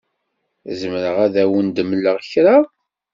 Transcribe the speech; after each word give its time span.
Zemreɣ 0.79 1.15
ad 1.25 1.35
awen-d-mleɣ 1.43 2.17
kra? 2.31 2.57